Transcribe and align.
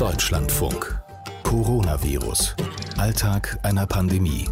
Deutschlandfunk. 0.00 0.98
Coronavirus. 1.42 2.56
Alltag 2.96 3.58
einer 3.62 3.86
Pandemie. 3.86 4.48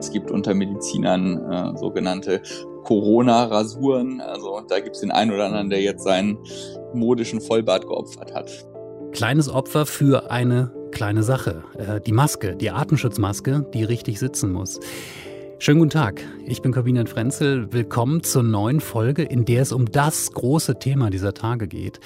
Es 0.00 0.10
gibt 0.10 0.32
unter 0.32 0.54
Medizinern 0.54 1.48
äh, 1.48 1.78
sogenannte 1.78 2.42
Corona-Rasuren. 2.82 4.20
Also 4.20 4.60
da 4.68 4.80
gibt 4.80 4.96
es 4.96 5.02
den 5.02 5.12
einen 5.12 5.30
oder 5.30 5.44
anderen, 5.44 5.70
der 5.70 5.80
jetzt 5.80 6.02
seinen 6.02 6.36
modischen 6.94 7.40
Vollbart 7.40 7.86
geopfert 7.86 8.34
hat. 8.34 8.50
Kleines 9.12 9.48
Opfer 9.48 9.86
für 9.86 10.32
eine 10.32 10.72
kleine 10.90 11.22
Sache. 11.22 11.62
Äh, 11.78 12.00
die 12.00 12.10
Maske, 12.10 12.56
die 12.56 12.72
Atemschutzmaske, 12.72 13.64
die 13.72 13.84
richtig 13.84 14.18
sitzen 14.18 14.50
muss. 14.50 14.80
Schönen 15.60 15.80
guten 15.80 15.90
Tag, 15.90 16.22
ich 16.46 16.62
bin 16.62 16.72
Corbinian 16.72 17.08
Frenzel. 17.08 17.72
Willkommen 17.72 18.22
zur 18.22 18.44
neuen 18.44 18.78
Folge, 18.78 19.24
in 19.24 19.44
der 19.44 19.62
es 19.62 19.72
um 19.72 19.90
das 19.90 20.30
große 20.30 20.78
Thema 20.78 21.10
dieser 21.10 21.34
Tage 21.34 21.66
geht. 21.66 21.98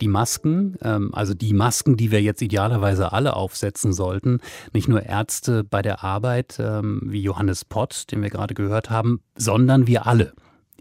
Die 0.00 0.08
Masken, 0.08 0.76
ähm, 0.82 1.14
also 1.14 1.32
die 1.32 1.52
Masken, 1.52 1.96
die 1.96 2.10
wir 2.10 2.20
jetzt 2.20 2.42
idealerweise 2.42 3.12
alle 3.12 3.36
aufsetzen 3.36 3.92
sollten. 3.92 4.40
Nicht 4.72 4.88
nur 4.88 5.04
Ärzte 5.04 5.62
bei 5.62 5.82
der 5.82 6.02
Arbeit, 6.02 6.56
ähm, 6.58 7.00
wie 7.04 7.22
Johannes 7.22 7.64
Pott, 7.64 8.10
den 8.10 8.22
wir 8.22 8.30
gerade 8.30 8.54
gehört 8.54 8.90
haben, 8.90 9.20
sondern 9.36 9.86
wir 9.86 10.08
alle. 10.08 10.32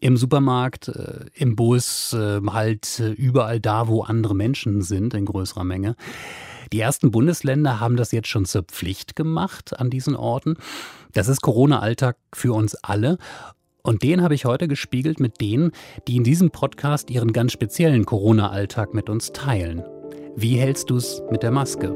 Im 0.01 0.17
Supermarkt, 0.17 0.87
äh, 0.87 1.25
im 1.35 1.55
Bus, 1.55 2.11
äh, 2.13 2.41
halt 2.47 2.99
äh, 3.01 3.11
überall 3.11 3.59
da, 3.59 3.87
wo 3.87 4.01
andere 4.01 4.33
Menschen 4.33 4.81
sind 4.81 5.13
in 5.13 5.25
größerer 5.25 5.63
Menge. 5.63 5.95
Die 6.71 6.79
ersten 6.79 7.11
Bundesländer 7.11 7.79
haben 7.79 7.95
das 7.95 8.11
jetzt 8.11 8.27
schon 8.27 8.45
zur 8.45 8.63
Pflicht 8.63 9.15
gemacht 9.15 9.79
an 9.79 9.89
diesen 9.89 10.15
Orten. 10.15 10.57
Das 11.13 11.27
ist 11.27 11.41
Corona-Alltag 11.41 12.17
für 12.33 12.53
uns 12.53 12.75
alle. 12.75 13.17
Und 13.83 14.01
den 14.01 14.23
habe 14.23 14.33
ich 14.33 14.45
heute 14.45 14.67
gespiegelt 14.67 15.19
mit 15.19 15.39
denen, 15.41 15.71
die 16.07 16.15
in 16.15 16.23
diesem 16.23 16.49
Podcast 16.49 17.11
ihren 17.11 17.33
ganz 17.33 17.51
speziellen 17.51 18.05
Corona-Alltag 18.05 18.93
mit 18.93 19.09
uns 19.09 19.31
teilen. 19.31 19.83
Wie 20.35 20.57
hältst 20.57 20.89
du 20.89 20.97
es 20.97 21.21
mit 21.29 21.43
der 21.43 21.51
Maske? 21.51 21.93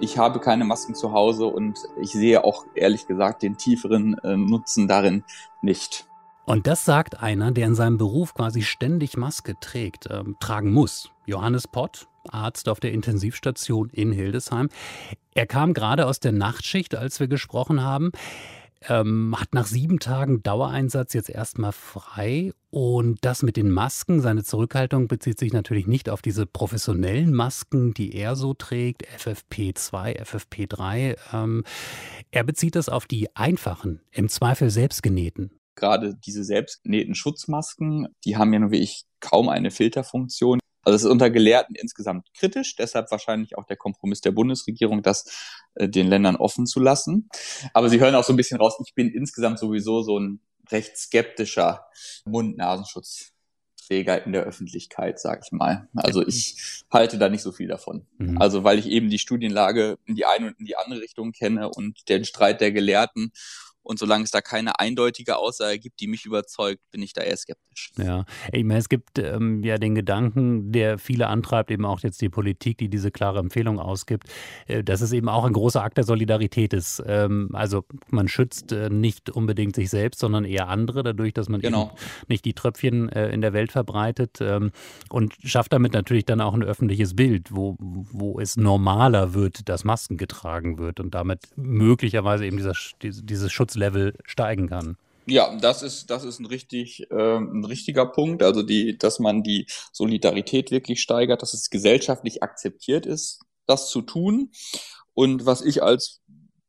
Ich 0.00 0.18
habe 0.18 0.40
keine 0.40 0.64
Masken 0.64 0.94
zu 0.94 1.12
Hause 1.12 1.46
und 1.46 1.78
ich 1.98 2.10
sehe 2.10 2.44
auch 2.44 2.66
ehrlich 2.74 3.06
gesagt 3.06 3.42
den 3.42 3.56
tieferen 3.56 4.18
äh, 4.18 4.36
Nutzen 4.36 4.86
darin 4.86 5.24
nicht. 5.62 6.06
Und 6.44 6.66
das 6.66 6.84
sagt 6.84 7.22
einer, 7.22 7.50
der 7.50 7.66
in 7.66 7.74
seinem 7.74 7.96
Beruf 7.96 8.34
quasi 8.34 8.62
ständig 8.62 9.16
Maske 9.16 9.54
trägt, 9.58 10.06
äh, 10.06 10.22
tragen 10.38 10.72
muss. 10.72 11.10
Johannes 11.24 11.66
Pott, 11.66 12.06
Arzt 12.26 12.68
auf 12.68 12.80
der 12.80 12.92
Intensivstation 12.92 13.90
in 13.90 14.12
Hildesheim. 14.12 14.68
Er 15.34 15.46
kam 15.46 15.74
gerade 15.74 16.06
aus 16.06 16.20
der 16.20 16.32
Nachtschicht, 16.32 16.94
als 16.94 17.20
wir 17.20 17.28
gesprochen 17.28 17.82
haben. 17.82 18.12
Ähm, 18.88 19.34
hat 19.38 19.54
nach 19.54 19.66
sieben 19.66 19.98
Tagen 19.98 20.42
Dauereinsatz 20.42 21.12
jetzt 21.14 21.30
erstmal 21.30 21.72
frei. 21.72 22.52
Und 22.70 23.24
das 23.24 23.42
mit 23.42 23.56
den 23.56 23.70
Masken, 23.70 24.20
seine 24.20 24.44
Zurückhaltung 24.44 25.08
bezieht 25.08 25.38
sich 25.38 25.52
natürlich 25.52 25.86
nicht 25.86 26.10
auf 26.10 26.20
diese 26.20 26.46
professionellen 26.46 27.32
Masken, 27.32 27.94
die 27.94 28.14
er 28.14 28.36
so 28.36 28.54
trägt, 28.54 29.04
FFP2, 29.18 30.22
FFP3. 30.22 31.16
Ähm, 31.32 31.64
er 32.30 32.44
bezieht 32.44 32.76
das 32.76 32.88
auf 32.88 33.06
die 33.06 33.34
einfachen, 33.34 34.00
im 34.10 34.28
Zweifel 34.28 34.70
selbstgenähten. 34.70 35.50
Gerade 35.74 36.14
diese 36.14 36.44
selbstgenähten 36.44 37.14
Schutzmasken, 37.14 38.08
die 38.24 38.36
haben 38.36 38.52
ja 38.52 38.58
nur 38.60 38.70
wie 38.70 38.80
ich 38.80 39.04
kaum 39.20 39.48
eine 39.48 39.70
Filterfunktion. 39.70 40.58
Also 40.86 40.94
es 40.94 41.02
ist 41.02 41.10
unter 41.10 41.30
Gelehrten 41.30 41.74
insgesamt 41.74 42.32
kritisch, 42.32 42.76
deshalb 42.76 43.10
wahrscheinlich 43.10 43.58
auch 43.58 43.64
der 43.64 43.76
Kompromiss 43.76 44.20
der 44.20 44.30
Bundesregierung, 44.30 45.02
das 45.02 45.24
äh, 45.74 45.88
den 45.88 46.06
Ländern 46.06 46.36
offen 46.36 46.64
zu 46.64 46.78
lassen. 46.78 47.28
Aber 47.72 47.88
Sie 47.88 47.98
hören 47.98 48.14
auch 48.14 48.22
so 48.22 48.32
ein 48.32 48.36
bisschen 48.36 48.58
raus, 48.58 48.76
ich 48.86 48.94
bin 48.94 49.10
insgesamt 49.10 49.58
sowieso 49.58 50.02
so 50.02 50.16
ein 50.16 50.38
recht 50.70 50.96
skeptischer 50.96 51.86
Mund-Nasenschutzträger 52.24 54.26
in 54.26 54.32
der 54.32 54.44
Öffentlichkeit, 54.44 55.18
sag 55.18 55.42
ich 55.44 55.50
mal. 55.50 55.88
Also 55.96 56.24
ich 56.24 56.84
halte 56.88 57.18
da 57.18 57.28
nicht 57.28 57.42
so 57.42 57.50
viel 57.50 57.66
davon. 57.66 58.06
Mhm. 58.18 58.40
Also 58.40 58.62
weil 58.62 58.78
ich 58.78 58.86
eben 58.86 59.10
die 59.10 59.18
Studienlage 59.18 59.98
in 60.04 60.14
die 60.14 60.24
eine 60.24 60.46
und 60.46 60.60
in 60.60 60.66
die 60.66 60.76
andere 60.76 61.00
Richtung 61.00 61.32
kenne 61.32 61.68
und 61.68 62.08
den 62.08 62.24
Streit 62.24 62.60
der 62.60 62.70
Gelehrten 62.70 63.32
und 63.86 64.00
solange 64.00 64.24
es 64.24 64.32
da 64.32 64.40
keine 64.40 64.80
eindeutige 64.80 65.36
Aussage 65.36 65.78
gibt, 65.78 66.00
die 66.00 66.08
mich 66.08 66.26
überzeugt, 66.26 66.82
bin 66.90 67.02
ich 67.02 67.12
da 67.12 67.22
eher 67.22 67.36
skeptisch. 67.36 67.92
Ja, 67.96 68.24
ich 68.52 68.64
meine, 68.64 68.80
es 68.80 68.88
gibt 68.88 69.18
ähm, 69.18 69.62
ja 69.62 69.78
den 69.78 69.94
Gedanken, 69.94 70.72
der 70.72 70.98
viele 70.98 71.28
antreibt, 71.28 71.70
eben 71.70 71.84
auch 71.84 72.00
jetzt 72.00 72.20
die 72.20 72.28
Politik, 72.28 72.78
die 72.78 72.88
diese 72.88 73.12
klare 73.12 73.38
Empfehlung 73.38 73.78
ausgibt, 73.78 74.28
äh, 74.66 74.82
dass 74.82 75.02
es 75.02 75.12
eben 75.12 75.28
auch 75.28 75.44
ein 75.44 75.52
großer 75.52 75.82
Akt 75.82 75.98
der 75.98 76.04
Solidarität 76.04 76.72
ist. 76.72 77.00
Ähm, 77.06 77.50
also 77.52 77.84
man 78.10 78.26
schützt 78.26 78.72
äh, 78.72 78.90
nicht 78.90 79.30
unbedingt 79.30 79.76
sich 79.76 79.88
selbst, 79.88 80.18
sondern 80.18 80.44
eher 80.44 80.68
andere, 80.68 81.04
dadurch, 81.04 81.32
dass 81.32 81.48
man 81.48 81.60
genau. 81.60 81.94
nicht 82.26 82.44
die 82.44 82.54
Tröpfchen 82.54 83.08
äh, 83.10 83.28
in 83.28 83.40
der 83.40 83.52
Welt 83.52 83.70
verbreitet 83.70 84.38
ähm, 84.40 84.72
und 85.10 85.34
schafft 85.44 85.72
damit 85.72 85.92
natürlich 85.92 86.24
dann 86.24 86.40
auch 86.40 86.54
ein 86.54 86.64
öffentliches 86.64 87.14
Bild, 87.14 87.54
wo, 87.54 87.76
wo 87.78 88.40
es 88.40 88.56
normaler 88.56 89.32
wird, 89.32 89.68
dass 89.68 89.84
Masken 89.84 90.16
getragen 90.16 90.78
wird 90.78 90.98
und 90.98 91.14
damit 91.14 91.40
möglicherweise 91.54 92.46
eben 92.46 92.56
dieser, 92.56 92.74
dieses 93.00 93.52
Schutz 93.52 93.75
Level 93.76 94.14
steigen 94.24 94.68
kann. 94.68 94.96
Ja, 95.26 95.56
das 95.56 95.82
ist, 95.82 96.10
das 96.10 96.24
ist 96.24 96.38
ein 96.38 96.46
richtig, 96.46 97.10
äh, 97.10 97.36
ein 97.36 97.64
richtiger 97.64 98.06
Punkt. 98.06 98.44
Also 98.44 98.62
die, 98.62 98.96
dass 98.96 99.18
man 99.18 99.42
die 99.42 99.66
Solidarität 99.92 100.70
wirklich 100.70 101.02
steigert, 101.02 101.42
dass 101.42 101.52
es 101.52 101.68
gesellschaftlich 101.68 102.44
akzeptiert 102.44 103.06
ist, 103.06 103.40
das 103.66 103.90
zu 103.90 104.02
tun. 104.02 104.52
Und 105.14 105.44
was 105.44 105.62
ich 105.62 105.82
als 105.82 106.20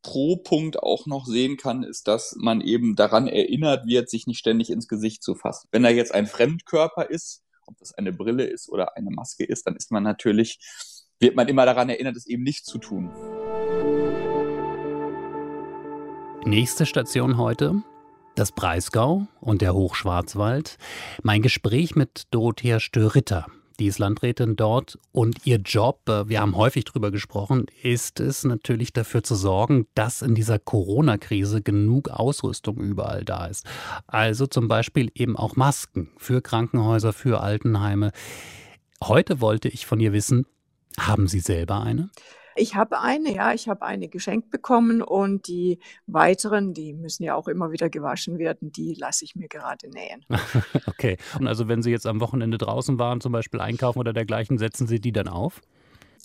Pro-Punkt 0.02 0.82
auch 0.82 1.06
noch 1.06 1.26
sehen 1.26 1.58
kann, 1.58 1.84
ist, 1.84 2.08
dass 2.08 2.36
man 2.40 2.62
eben 2.62 2.96
daran 2.96 3.28
erinnert 3.28 3.86
wird, 3.86 4.10
sich 4.10 4.26
nicht 4.26 4.40
ständig 4.40 4.72
ins 4.72 4.88
Gesicht 4.88 5.22
zu 5.22 5.36
fassen. 5.36 5.68
Wenn 5.72 5.84
da 5.84 5.90
jetzt 5.90 6.14
ein 6.14 6.28
Fremdkörper 6.28 7.10
ist, 7.10 7.44
ob 7.68 7.78
das 7.78 7.94
eine 7.94 8.14
Brille 8.14 8.46
ist 8.46 8.70
oder 8.70 8.96
eine 8.96 9.12
Maske 9.12 9.44
ist, 9.44 9.68
dann 9.68 9.76
ist 9.76 9.92
man 9.92 10.04
natürlich, 10.04 10.60
wird 11.20 11.36
man 11.36 11.48
immer 11.48 11.66
daran 11.66 11.90
erinnert, 11.90 12.16
es 12.16 12.26
eben 12.26 12.44
nicht 12.44 12.66
zu 12.66 12.78
tun. 12.78 13.12
Nächste 16.48 16.86
Station 16.86 17.36
heute, 17.36 17.84
das 18.36 18.54
Breisgau 18.54 19.28
und 19.42 19.62
der 19.62 19.74
Hochschwarzwald. 19.74 20.78
Mein 21.22 21.42
Gespräch 21.42 21.98
mit 21.98 22.24
Dorothea 22.32 22.80
Störitter. 22.80 23.48
Die 23.80 23.88
ist 23.88 24.00
Landrätin 24.00 24.56
dort 24.56 24.98
und 25.12 25.46
ihr 25.46 25.58
Job, 25.58 26.08
äh, 26.08 26.30
wir 26.30 26.40
haben 26.40 26.56
häufig 26.56 26.86
darüber 26.86 27.12
gesprochen, 27.12 27.66
ist 27.84 28.22
es 28.22 28.46
natürlich 28.46 28.94
dafür 28.94 29.24
zu 29.24 29.36
sorgen, 29.36 29.88
dass 29.94 30.22
in 30.22 30.36
dieser 30.36 30.58
Corona-Krise 30.58 31.62
genug 31.62 32.08
Ausrüstung 32.08 32.78
überall 32.78 33.26
da 33.26 33.48
ist. 33.48 33.66
Also 34.08 34.48
zum 34.48 34.70
Beispiel 34.70 35.12
eben 35.16 35.36
auch 35.36 35.58
Masken 35.58 36.12
für 36.16 36.42
Krankenhäuser, 36.42 37.12
für 37.12 37.42
Altenheime. 37.42 38.14
Heute 39.04 39.42
wollte 39.42 39.68
ich 39.68 39.86
von 39.86 40.00
ihr 40.00 40.14
wissen, 40.14 40.46
haben 40.98 41.28
Sie 41.28 41.42
selber 41.42 41.82
eine? 41.82 42.10
Ich 42.58 42.76
habe 42.76 43.00
eine, 43.00 43.34
ja, 43.34 43.54
ich 43.54 43.70
habe 43.70 43.84
eine 43.84 44.08
geschenkt 44.08 44.50
bekommen 44.50 45.02
und 45.02 45.48
die 45.48 45.80
weiteren, 46.08 46.74
die 46.74 46.94
müssen 46.94 47.24
ja 47.24 47.36
auch 47.36 47.48
immer 47.48 47.72
wieder 47.72 47.90
gewaschen 47.90 48.40
werden, 48.40 48.72
die 48.72 48.96
lasse 48.96 49.26
ich 49.26 49.36
mir 49.36 49.48
gerade 49.48 49.90
nähen. 49.90 50.26
okay. 50.88 51.18
Und 51.40 51.48
also 51.48 51.68
wenn 51.68 51.82
Sie 51.82 51.92
jetzt 51.92 52.08
am 52.08 52.20
Wochenende 52.20 52.58
draußen 52.58 53.00
waren, 53.00 53.22
zum 53.22 53.32
Beispiel 53.32 53.62
einkaufen 53.62 54.00
oder 54.00 54.14
dergleichen, 54.14 54.58
setzen 54.58 54.88
Sie 54.88 55.00
die 55.00 55.12
dann 55.12 55.28
auf? 55.28 55.62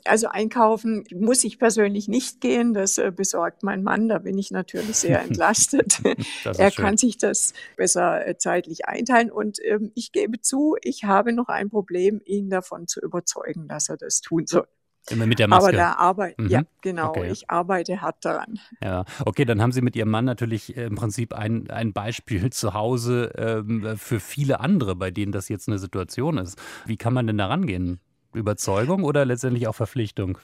Also 0.05 0.29
einkaufen 0.29 1.05
muss 1.15 1.45
ich 1.45 1.59
persönlich 1.59 2.09
nicht 2.09 2.41
gehen, 2.41 2.75
das 2.75 2.99
äh, 2.99 3.13
besorgt 3.15 3.63
mein 3.63 3.85
Mann, 3.85 4.09
da 4.09 4.19
bin 4.19 4.37
ich 4.37 4.51
natürlich 4.51 4.97
sehr 4.97 5.23
entlastet. 5.23 6.01
er 6.45 6.71
schön. 6.73 6.85
kann 6.85 6.97
sich 6.97 7.19
das 7.19 7.53
besser 7.77 8.27
äh, 8.27 8.37
zeitlich 8.37 8.87
einteilen 8.87 9.31
und 9.31 9.59
ähm, 9.65 9.93
ich 9.95 10.11
gebe 10.11 10.41
zu, 10.41 10.77
ich 10.83 11.05
habe 11.05 11.33
noch 11.33 11.49
ein 11.49 11.71
Problem, 11.71 12.21
ihn 12.25 12.51
davon 12.51 12.89
zu 12.89 13.01
überzeugen, 13.01 13.69
dass 13.69 13.89
er 13.89 13.97
das 13.97 14.21
tun 14.21 14.47
soll. 14.47 14.67
Immer 15.11 15.27
mit 15.27 15.39
der 15.39 15.49
Maske. 15.49 15.69
Aber 15.69 15.77
da 15.77 15.93
arbeite, 15.95 16.41
mhm. 16.41 16.49
ja, 16.49 16.63
genau. 16.81 17.09
Okay. 17.09 17.31
Ich 17.33 17.51
arbeite 17.51 18.01
hart 18.01 18.25
daran. 18.25 18.61
Ja, 18.83 19.05
okay, 19.25 19.45
dann 19.45 19.61
haben 19.61 19.73
Sie 19.73 19.83
mit 19.83 19.97
Ihrem 19.97 20.11
Mann 20.11 20.25
natürlich 20.25 20.77
äh, 20.77 20.85
im 20.85 20.95
Prinzip 20.95 21.35
ein, 21.35 21.71
ein 21.71 21.93
Beispiel 21.93 22.51
zu 22.51 22.75
Hause 22.75 23.33
ähm, 23.37 23.97
für 23.97 24.21
viele 24.21 24.61
andere, 24.61 24.95
bei 24.95 25.11
denen 25.11 25.33
das 25.33 25.49
jetzt 25.49 25.69
eine 25.69 25.79
Situation 25.79 26.39
ist. 26.39 26.61
Wie 26.87 26.97
kann 26.97 27.13
man 27.13 27.27
denn 27.27 27.39
da 27.39 27.47
rangehen? 27.47 28.01
Überzeugung 28.33 29.05
oder 29.05 29.25
letztendlich 29.25 29.67
auch 29.67 29.75
Verpflichtung? 29.75 30.39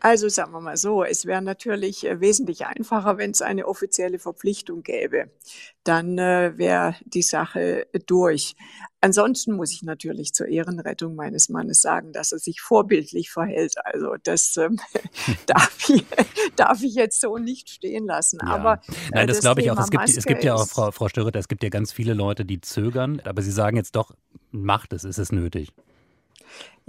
Also 0.00 0.28
sagen 0.28 0.52
wir 0.52 0.60
mal 0.60 0.78
so, 0.78 1.04
es 1.04 1.26
wäre 1.26 1.42
natürlich 1.42 2.06
äh, 2.06 2.20
wesentlich 2.20 2.66
einfacher, 2.66 3.18
wenn 3.18 3.32
es 3.32 3.42
eine 3.42 3.66
offizielle 3.66 4.18
Verpflichtung 4.18 4.82
gäbe. 4.82 5.30
Dann 5.84 6.18
äh, 6.18 6.56
wäre 6.56 6.96
die 7.04 7.22
Sache 7.22 7.86
durch. 8.06 8.54
Ansonsten 9.02 9.52
muss 9.52 9.72
ich 9.72 9.82
natürlich 9.82 10.32
zur 10.32 10.48
Ehrenrettung 10.48 11.14
meines 11.14 11.50
Mannes 11.50 11.82
sagen, 11.82 12.12
dass 12.12 12.32
er 12.32 12.38
sich 12.38 12.60
vorbildlich 12.60 13.30
verhält. 13.30 13.74
Also 13.84 14.16
das 14.22 14.56
ähm, 14.56 14.78
darf, 15.46 15.88
ich, 15.88 16.04
darf 16.56 16.82
ich 16.82 16.94
jetzt 16.94 17.20
so 17.20 17.36
nicht 17.36 17.68
stehen 17.68 18.06
lassen. 18.06 18.38
Ja. 18.42 18.48
Aber 18.48 18.74
äh, 18.74 18.92
Nein, 19.12 19.26
das, 19.26 19.36
das 19.36 19.44
glaube 19.44 19.60
ich 19.60 19.70
auch. 19.70 19.78
Es 19.78 19.90
gibt, 19.90 20.08
es 20.08 20.24
gibt 20.24 20.44
ja 20.44 20.54
auch, 20.54 20.66
Frau, 20.66 20.90
Frau 20.92 21.08
Störritter, 21.08 21.38
es 21.38 21.48
gibt 21.48 21.62
ja 21.62 21.68
ganz 21.68 21.92
viele 21.92 22.14
Leute, 22.14 22.46
die 22.46 22.60
zögern, 22.60 23.20
aber 23.24 23.42
Sie 23.42 23.52
sagen 23.52 23.76
jetzt 23.76 23.96
doch, 23.96 24.14
macht 24.50 24.94
es, 24.94 25.04
ist 25.04 25.18
es 25.18 25.30
nötig. 25.30 25.72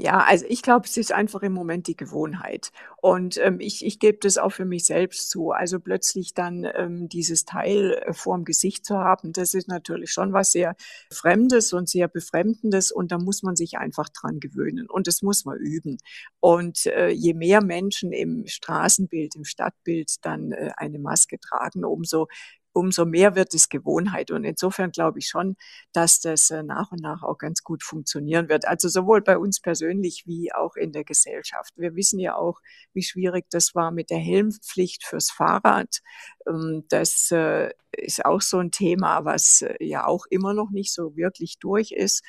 Ja, 0.04 0.24
also 0.28 0.48
ich 0.50 0.64
glaube, 0.64 0.88
es 0.88 0.98
ist 0.98 1.12
einfach 1.12 1.44
im 1.44 1.54
Moment 1.54 1.86
die 1.86 1.96
Gewohnheit. 1.96 2.72
Und 3.02 3.38
ähm, 3.38 3.60
ich, 3.60 3.86
ich 3.86 4.00
gebe 4.00 4.18
das 4.20 4.40
auch 4.40 4.50
für 4.50 4.66
mich 4.66 4.86
selbst 4.86 5.30
zu. 5.30 5.52
Also 5.52 5.80
plötzlich 5.80 6.34
dann 6.34 6.66
ähm, 6.74 7.08
dieses 7.08 7.46
Teil 7.46 8.02
äh, 8.04 8.12
vorm 8.12 8.44
Gesicht 8.44 8.84
zu 8.84 8.98
haben, 8.98 9.32
das 9.32 9.54
ist 9.54 9.68
natürlich 9.68 10.12
schon 10.12 10.34
was 10.34 10.54
sehr 10.54 10.76
Fremdes 11.14 11.72
und 11.72 11.88
sehr 11.88 12.08
Befremdendes. 12.08 12.92
Und 12.92 13.12
da 13.12 13.20
muss 13.20 13.44
man 13.44 13.56
sich 13.56 13.78
einfach 13.78 14.10
dran 14.10 14.40
gewöhnen. 14.40 14.90
Und 14.90 15.06
das 15.06 15.22
muss 15.22 15.46
man 15.46 15.60
üben. 15.60 15.98
Und 16.40 16.88
äh, 16.88 17.10
je 17.10 17.36
mehr 17.36 17.64
Menschen 17.64 18.12
im 18.12 18.48
Straßenbild, 18.48 19.36
im 19.36 19.44
Stadtbild 19.44 20.26
dann 20.26 20.52
äh, 20.52 20.72
eine 20.78 20.98
Maske 20.98 21.40
tragen, 21.40 21.86
umso 21.86 22.28
umso 22.74 23.06
mehr 23.06 23.36
wird 23.36 23.54
es 23.54 23.70
Gewohnheit. 23.70 24.32
Und 24.32 24.44
insofern 24.44 24.92
glaube 24.92 25.20
ich 25.20 25.28
schon, 25.28 25.56
dass 25.94 26.20
das 26.20 26.50
äh, 26.50 26.64
nach 26.64 26.92
und 26.92 27.02
nach 27.02 27.24
auch 27.24 27.38
ganz 27.38 27.64
gut 27.64 27.84
funktionieren 27.84 28.50
wird. 28.50 28.68
Also 28.68 28.88
sowohl 28.88 29.22
bei 29.22 29.38
uns 29.38 29.60
persönlich 29.60 30.24
wie 30.26 30.54
auch 30.54 30.76
in 30.76 30.92
der 30.92 31.04
Gesellschaft. 31.04 31.74
Wir 31.76 31.96
wissen 31.96 32.20
ja 32.20 32.36
auch, 32.36 32.60
wie 32.94 33.04
schwierig 33.04 33.46
das 33.50 33.76
war 33.76 33.92
mit 33.92 34.10
der 34.10 34.20
Helmpflicht 34.20 35.06
fürs 35.06 35.32
Fahrrad. 35.32 36.00
Ähm, 36.48 36.86
das 36.90 37.32
äh, 37.32 37.72
ist 37.92 38.26
auch 38.26 38.42
so 38.42 38.60
ein 38.60 38.72
Thema, 38.72 39.26
was 39.26 39.62
äh, 39.62 39.76
ja 39.84 40.06
auch 40.06 40.26
immer 40.30 40.54
noch 40.54 40.72
nicht 40.72 40.94
so 40.94 41.16
wirklich 41.16 41.60
durch 41.60 41.92
ist. 41.92 42.24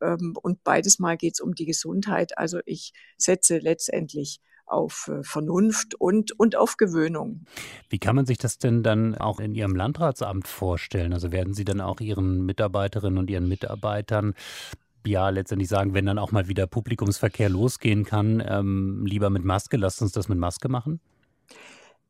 Ähm, 0.00 0.34
und 0.42 0.62
beides 0.64 0.98
Mal 0.98 1.16
geht 1.16 1.34
es 1.34 1.40
um 1.40 1.54
die 1.54 1.66
Gesundheit. 1.66 2.36
Also 2.38 2.60
ich 2.66 2.92
setze 3.16 3.58
letztendlich 3.58 4.40
auf 4.66 5.08
äh, 5.08 5.22
Vernunft 5.22 5.94
und, 5.94 6.38
und 6.38 6.56
auf 6.56 6.76
Gewöhnung. 6.76 7.44
Wie 7.88 7.98
kann 7.98 8.16
man 8.16 8.26
sich 8.26 8.38
das 8.38 8.58
denn 8.58 8.82
dann 8.82 9.14
auch 9.14 9.40
in 9.40 9.54
Ihrem 9.54 9.76
Landratsamt 9.76 10.46
vorstellen? 10.48 11.12
Also 11.12 11.32
werden 11.32 11.54
Sie 11.54 11.64
dann 11.64 11.80
auch 11.80 12.00
Ihren 12.00 12.44
Mitarbeiterinnen 12.44 13.18
und 13.18 13.30
Ihren 13.30 13.48
Mitarbeitern 13.48 14.34
ja 15.06 15.28
letztendlich 15.28 15.68
sagen, 15.68 15.94
wenn 15.94 16.06
dann 16.06 16.18
auch 16.18 16.32
mal 16.32 16.48
wieder 16.48 16.66
Publikumsverkehr 16.66 17.48
losgehen 17.48 18.04
kann, 18.04 18.42
ähm, 18.46 19.04
lieber 19.06 19.30
mit 19.30 19.44
Maske, 19.44 19.76
lasst 19.76 20.02
uns 20.02 20.12
das 20.12 20.28
mit 20.28 20.38
Maske 20.38 20.68
machen? 20.68 21.00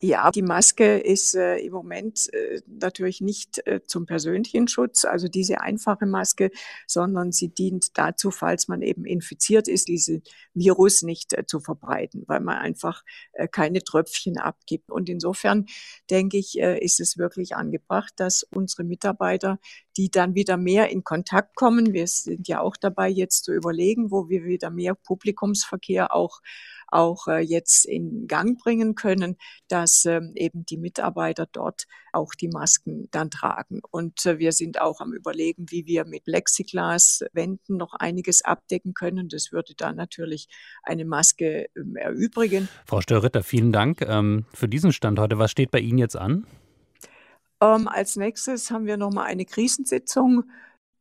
Ja, 0.03 0.31
die 0.31 0.43
Maske 0.43 0.99
ist 0.99 1.35
äh, 1.35 1.57
im 1.57 1.73
Moment 1.73 2.31
äh, 2.35 2.61
natürlich 2.67 3.23
nicht 3.23 3.67
äh, 3.67 3.81
zum 3.87 4.05
persönlichen 4.05 4.69
Schutz, 4.69 5.07
also 5.07 5.27
diese 5.27 5.63
einfache 5.63 6.05
Maske, 6.05 6.51
sondern 6.87 7.33
sie 7.33 7.49
dient 7.49 7.97
dazu, 7.97 8.31
falls 8.31 8.69
man 8.69 8.83
eben 8.83 9.07
infiziert 9.07 9.69
ist, 9.69 9.89
diesen 9.89 10.23
Virus 10.53 11.01
nicht 11.01 11.33
äh, 11.33 11.47
zu 11.47 11.61
verbreiten, 11.61 12.25
weil 12.27 12.41
man 12.41 12.59
einfach 12.59 13.05
äh, 13.33 13.49
keine 13.49 13.83
Tröpfchen 13.83 14.37
abgibt. 14.37 14.91
Und 14.91 15.09
insofern 15.09 15.65
denke 16.11 16.37
ich, 16.37 16.61
äh, 16.61 16.79
ist 16.79 17.01
es 17.01 17.17
wirklich 17.17 17.57
angebracht, 17.57 18.13
dass 18.17 18.43
unsere 18.43 18.85
Mitarbeiter, 18.85 19.59
die 19.97 20.11
dann 20.11 20.35
wieder 20.35 20.59
mehr 20.59 20.91
in 20.91 21.05
Kontakt 21.05 21.57
kommen, 21.57 21.95
wir 21.95 22.07
sind 22.07 22.49
ja 22.49 22.61
auch 22.61 22.77
dabei, 22.77 23.09
jetzt 23.09 23.45
zu 23.45 23.55
überlegen, 23.55 24.11
wo 24.11 24.29
wir 24.29 24.45
wieder 24.45 24.69
mehr 24.69 24.95
Publikumsverkehr 24.95 26.15
auch 26.15 26.43
auch 26.89 27.29
äh, 27.29 27.41
jetzt 27.41 27.85
in 27.85 28.27
Gang 28.27 28.59
bringen 28.59 28.95
können, 28.95 29.37
dass 29.69 30.05
ähm, 30.05 30.33
eben 30.35 30.65
die 30.67 30.77
Mitarbeiter 30.77 31.47
dort 31.51 31.87
auch 32.13 32.35
die 32.35 32.49
Masken 32.49 33.09
dann 33.11 33.31
tragen. 33.31 33.81
Und 33.91 34.25
äh, 34.27 34.39
wir 34.39 34.53
sind 34.53 34.81
auch 34.81 35.01
am 35.01 35.13
Überlegen, 35.13 35.67
wie 35.71 35.87
wir 35.87 36.05
mit 36.05 36.25
Plexiglaswänden 36.25 37.77
noch 37.77 37.95
einiges 37.95 38.43
abdecken 38.43 38.95
können. 38.95 39.29
Das 39.29 39.53
würde 39.53 39.75
dann 39.77 39.97
natürlich 39.97 40.49
eine 40.83 41.05
Maske 41.05 41.69
ähm, 41.77 41.97
erübrigen. 41.97 42.69
Frau 42.87 43.01
Störritter, 43.01 43.43
vielen 43.43 43.73
Dank 43.73 44.03
ähm, 44.03 44.47
für 44.53 44.69
diesen 44.69 44.93
Stand 44.93 45.19
heute. 45.19 45.39
Was 45.39 45.51
steht 45.51 45.71
bei 45.71 45.81
Ihnen 45.81 45.99
jetzt 45.99 46.17
an? 46.17 46.47
Ähm, 47.61 47.89
als 47.89 48.17
nächstes 48.17 48.71
haben 48.71 48.87
wir 48.87 48.97
nochmal 48.97 49.27
eine 49.27 49.45
Krisensitzung. 49.45 50.45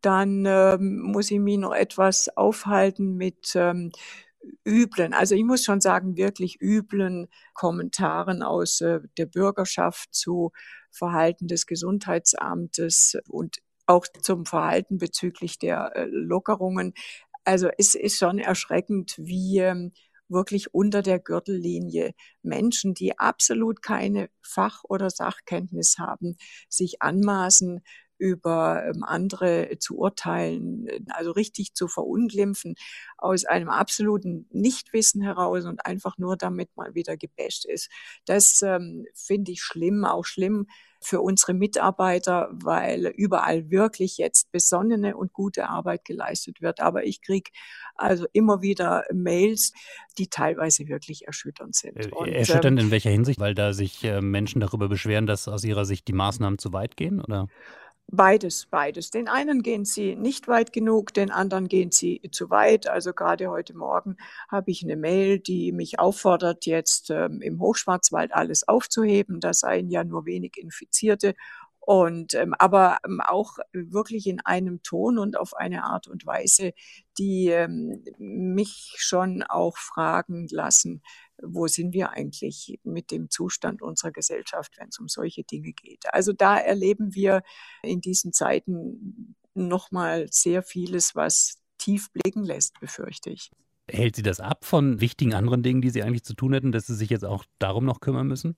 Dann 0.01 0.45
ähm, 0.45 0.99
muss 1.01 1.31
ich 1.31 1.39
mich 1.39 1.57
noch 1.57 1.73
etwas 1.73 2.29
aufhalten 2.37 3.15
mit 3.15 3.53
ähm, 3.55 3.91
üblen, 4.65 5.13
also 5.13 5.35
ich 5.35 5.43
muss 5.43 5.63
schon 5.63 5.81
sagen, 5.81 6.17
wirklich 6.17 6.61
üblen 6.61 7.27
Kommentaren 7.53 8.43
aus 8.43 8.81
äh, 8.81 8.99
der 9.17 9.25
Bürgerschaft 9.25 10.13
zu 10.13 10.51
Verhalten 10.91 11.47
des 11.47 11.65
Gesundheitsamtes 11.65 13.17
und 13.27 13.57
auch 13.85 14.05
zum 14.21 14.45
Verhalten 14.45 14.97
bezüglich 14.97 15.59
der 15.59 15.95
äh, 15.95 16.05
Lockerungen. 16.09 16.93
Also 17.43 17.69
es 17.77 17.95
ist 17.95 18.17
schon 18.17 18.39
erschreckend, 18.39 19.15
wie 19.17 19.59
ähm, 19.59 19.91
wirklich 20.27 20.73
unter 20.73 21.01
der 21.01 21.19
Gürtellinie 21.19 22.13
Menschen, 22.41 22.93
die 22.93 23.19
absolut 23.19 23.81
keine 23.81 24.29
Fach- 24.41 24.83
oder 24.83 25.09
Sachkenntnis 25.09 25.97
haben, 25.99 26.37
sich 26.69 27.01
anmaßen, 27.01 27.81
über 28.17 28.83
ähm, 28.85 29.03
andere 29.03 29.77
zu 29.79 29.97
urteilen, 29.97 30.87
also 31.09 31.31
richtig 31.31 31.73
zu 31.73 31.87
verunglimpfen, 31.87 32.75
aus 33.17 33.45
einem 33.45 33.69
absoluten 33.69 34.47
Nichtwissen 34.51 35.21
heraus 35.21 35.65
und 35.65 35.85
einfach 35.85 36.17
nur 36.17 36.37
damit 36.37 36.75
mal 36.75 36.95
wieder 36.95 37.17
gebasht 37.17 37.65
ist. 37.65 37.89
Das 38.25 38.61
ähm, 38.61 39.05
finde 39.13 39.51
ich 39.51 39.61
schlimm, 39.61 40.05
auch 40.05 40.25
schlimm 40.25 40.67
für 41.05 41.21
unsere 41.21 41.53
Mitarbeiter, 41.53 42.49
weil 42.51 43.07
überall 43.15 43.69
wirklich 43.69 44.17
jetzt 44.17 44.51
besonnene 44.51 45.15
und 45.15 45.33
gute 45.33 45.69
Arbeit 45.69 46.03
geleistet 46.03 46.61
wird. 46.61 46.79
Aber 46.79 47.05
ich 47.05 47.21
kriege 47.21 47.51
also 47.95 48.25
immer 48.33 48.61
wieder 48.61 49.03
Mails, 49.13 49.71
die 50.17 50.27
teilweise 50.27 50.87
wirklich 50.87 51.27
erschütternd 51.27 51.75
sind. 51.75 51.97
Äh, 51.97 52.09
und, 52.09 52.27
erschütternd 52.27 52.79
ähm, 52.79 52.85
in 52.87 52.91
welcher 52.91 53.11
Hinsicht? 53.11 53.39
Weil 53.39 53.53
da 53.53 53.73
sich 53.73 54.03
äh, 54.03 54.21
Menschen 54.21 54.61
darüber 54.61 54.89
beschweren, 54.89 55.27
dass 55.27 55.47
aus 55.47 55.63
ihrer 55.63 55.85
Sicht 55.85 56.07
die 56.07 56.13
Maßnahmen 56.13 56.57
zu 56.57 56.73
weit 56.73 56.97
gehen, 56.97 57.21
oder? 57.21 57.47
Beides, 58.11 58.67
beides. 58.67 59.09
Den 59.09 59.27
einen 59.27 59.63
gehen 59.63 59.83
sie 59.83 60.15
nicht 60.15 60.47
weit 60.47 60.71
genug, 60.71 61.13
den 61.13 61.31
anderen 61.31 61.67
gehen 61.67 61.91
sie 61.91 62.21
zu 62.31 62.49
weit. 62.51 62.87
Also 62.87 63.13
gerade 63.13 63.49
heute 63.49 63.75
Morgen 63.75 64.15
habe 64.47 64.69
ich 64.71 64.83
eine 64.83 64.95
Mail, 64.95 65.39
die 65.39 65.71
mich 65.71 65.99
auffordert, 65.99 66.65
jetzt 66.67 67.09
ähm, 67.09 67.41
im 67.41 67.59
Hochschwarzwald 67.59 68.31
alles 68.33 68.67
aufzuheben. 68.67 69.39
Da 69.39 69.53
seien 69.53 69.89
ja 69.89 70.03
nur 70.03 70.25
wenig 70.25 70.57
Infizierte 70.57 71.33
und 71.79 72.33
ähm, 72.35 72.53
aber 72.57 72.97
ähm, 73.05 73.21
auch 73.21 73.57
wirklich 73.73 74.27
in 74.27 74.39
einem 74.41 74.81
Ton 74.83 75.17
und 75.17 75.37
auf 75.37 75.55
eine 75.55 75.83
Art 75.83 76.07
und 76.07 76.25
Weise, 76.25 76.73
die 77.17 77.47
ähm, 77.49 78.03
mich 78.17 78.95
schon 78.97 79.43
auch 79.43 79.77
fragen 79.77 80.47
lassen, 80.49 81.01
wo 81.41 81.67
sind 81.67 81.93
wir 81.93 82.11
eigentlich 82.11 82.79
mit 82.83 83.11
dem 83.11 83.29
Zustand 83.29 83.81
unserer 83.81 84.11
Gesellschaft, 84.11 84.73
wenn 84.77 84.89
es 84.89 84.99
um 84.99 85.07
solche 85.07 85.43
Dinge 85.43 85.73
geht. 85.73 86.03
Also 86.13 86.33
da 86.33 86.57
erleben 86.57 87.13
wir 87.13 87.41
in 87.83 88.01
diesen 88.01 88.33
Zeiten 88.33 89.35
nochmal 89.53 90.27
sehr 90.31 90.63
vieles, 90.63 91.15
was 91.15 91.59
tief 91.77 92.11
blicken 92.11 92.43
lässt, 92.43 92.79
befürchte 92.79 93.29
ich. 93.29 93.51
Hält 93.89 94.15
Sie 94.15 94.23
das 94.23 94.39
ab 94.39 94.65
von 94.65 94.99
wichtigen 94.99 95.33
anderen 95.33 95.61
Dingen, 95.61 95.81
die 95.81 95.89
Sie 95.89 96.03
eigentlich 96.03 96.23
zu 96.23 96.33
tun 96.33 96.53
hätten, 96.53 96.71
dass 96.71 96.87
Sie 96.87 96.95
sich 96.95 97.09
jetzt 97.09 97.25
auch 97.25 97.45
darum 97.59 97.85
noch 97.85 97.99
kümmern 97.99 98.27
müssen? 98.27 98.57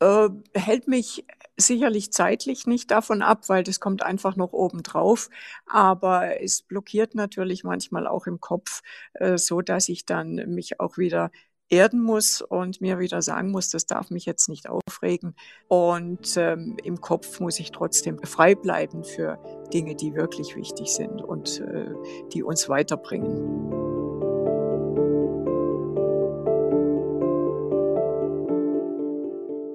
Äh, 0.00 0.28
hält 0.54 0.86
mich 0.86 1.24
sicherlich 1.56 2.12
zeitlich 2.12 2.66
nicht 2.66 2.90
davon 2.90 3.20
ab, 3.20 3.48
weil 3.48 3.64
das 3.64 3.80
kommt 3.80 4.02
einfach 4.02 4.36
noch 4.36 4.52
oben 4.52 4.84
drauf. 4.84 5.28
Aber 5.66 6.40
es 6.40 6.62
blockiert 6.62 7.16
natürlich 7.16 7.64
manchmal 7.64 8.06
auch 8.06 8.26
im 8.26 8.40
Kopf, 8.40 8.82
äh, 9.14 9.38
so 9.38 9.60
dass 9.60 9.88
ich 9.88 10.06
dann 10.06 10.34
mich 10.54 10.78
auch 10.78 10.98
wieder 10.98 11.30
erden 11.70 12.00
muss 12.00 12.40
und 12.42 12.80
mir 12.80 12.98
wieder 12.98 13.22
sagen 13.22 13.50
muss, 13.50 13.70
das 13.70 13.86
darf 13.86 14.10
mich 14.10 14.24
jetzt 14.26 14.48
nicht 14.48 14.68
aufregen. 14.68 15.34
Und 15.68 16.36
ähm, 16.36 16.76
im 16.82 17.00
Kopf 17.00 17.40
muss 17.40 17.60
ich 17.60 17.72
trotzdem 17.72 18.18
frei 18.22 18.54
bleiben 18.54 19.04
für 19.04 19.38
Dinge, 19.72 19.94
die 19.94 20.14
wirklich 20.14 20.56
wichtig 20.56 20.88
sind 20.88 21.22
und 21.22 21.60
äh, 21.60 21.90
die 22.32 22.42
uns 22.42 22.68
weiterbringen. 22.68 23.97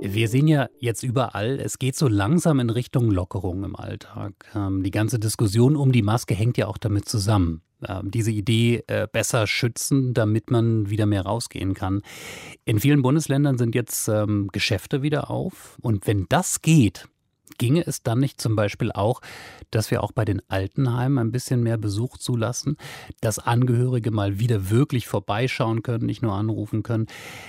Wir 0.06 0.28
sehen 0.28 0.50
ja 0.50 0.68
jetzt 0.80 1.02
überall, 1.04 1.62
es 1.62 1.80
geht 1.80 1.96
so 1.96 2.10
langsam 2.10 2.60
in 2.60 2.70
Richtung 2.70 3.10
Lockerung 3.10 3.64
im 3.64 3.78
Alltag. 3.78 4.34
Ähm, 4.54 4.84
die 4.84 4.92
ganze 4.92 5.18
Diskussion 5.18 5.78
um 5.78 5.94
die 5.94 6.02
Maske 6.02 6.36
hängt 6.36 6.58
ja 6.58 6.68
auch 6.68 6.78
damit 6.78 7.08
zusammen. 7.08 7.62
Ähm, 7.88 8.12
diese 8.12 8.32
Idee, 8.32 8.84
äh, 8.88 9.08
besser 9.10 9.48
schützen, 9.48 10.14
damit 10.14 10.52
man 10.52 10.90
wieder 10.90 11.06
mehr 11.06 11.22
rausgehen 11.22 11.74
kann. 11.74 12.02
In 12.66 12.82
vielen 12.82 13.02
Bundesländern 13.02 13.58
sind 13.58 13.76
jetzt 13.76 14.10
ähm, 14.10 14.50
Geschäfte 14.52 15.04
wieder 15.04 15.32
auf. 15.32 15.78
Und 15.82 16.06
wenn 16.06 16.26
das 16.28 16.62
geht, 16.62 17.08
Ginge 17.58 17.86
es 17.86 18.04
dann 18.04 18.20
nicht 18.20 18.42
zum 18.42 18.56
Beispiel 18.56 18.92
auch, 18.92 19.22
dass 19.72 19.92
wir 19.92 20.04
auch 20.04 20.12
bei 20.12 20.26
den 20.26 20.42
Altenheimen 20.50 21.18
ein 21.18 21.32
bisschen 21.32 21.62
mehr 21.62 21.78
Besuch 21.78 22.18
zulassen, 22.18 22.78
dass 23.22 23.40
Angehörige 23.40 24.12
mal 24.12 24.40
wieder 24.40 24.70
wirklich 24.70 25.08
vorbeischauen 25.08 25.84
können, 25.84 26.06
nicht 26.06 26.22
nur 26.22 26.34
anrufen 26.34 26.84
können? 26.84 27.08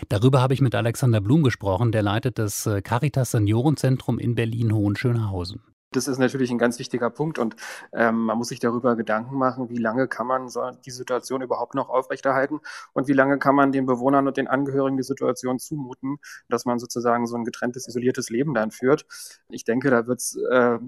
Darüber 0.08 0.40
habe 0.40 0.54
ich 0.54 0.60
mit 0.60 0.74
Alexander 0.74 1.20
Blum 1.20 1.42
gesprochen, 1.42 1.92
der 1.92 2.02
leitet 2.02 2.38
das 2.38 2.66
äh, 2.66 2.82
Caritas 2.82 3.32
Seniorenzentrum 3.32 4.18
in 4.18 4.34
Berlin-Hohenschönhausen. 4.34 5.73
Das 5.94 6.08
ist 6.08 6.18
natürlich 6.18 6.50
ein 6.50 6.58
ganz 6.58 6.78
wichtiger 6.78 7.10
Punkt 7.10 7.38
und 7.38 7.56
ähm, 7.92 8.26
man 8.26 8.38
muss 8.38 8.48
sich 8.48 8.60
darüber 8.60 8.96
Gedanken 8.96 9.36
machen, 9.36 9.70
wie 9.70 9.78
lange 9.78 10.08
kann 10.08 10.26
man 10.26 10.48
so 10.48 10.70
die 10.84 10.90
Situation 10.90 11.42
überhaupt 11.42 11.74
noch 11.74 11.88
aufrechterhalten 11.88 12.60
und 12.92 13.08
wie 13.08 13.12
lange 13.12 13.38
kann 13.38 13.54
man 13.54 13.72
den 13.72 13.86
Bewohnern 13.86 14.26
und 14.26 14.36
den 14.36 14.48
Angehörigen 14.48 14.96
die 14.96 15.02
Situation 15.02 15.58
zumuten, 15.58 16.18
dass 16.48 16.64
man 16.64 16.78
sozusagen 16.78 17.26
so 17.26 17.36
ein 17.36 17.44
getrenntes, 17.44 17.88
isoliertes 17.88 18.30
Leben 18.30 18.54
dann 18.54 18.70
führt. 18.70 19.06
Ich 19.48 19.64
denke, 19.64 19.90
da 19.90 20.06
wird 20.06 20.20
es 20.20 20.36
äh, 20.50 20.78